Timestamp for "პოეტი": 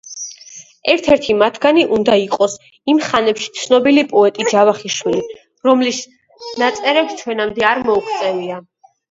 4.15-4.47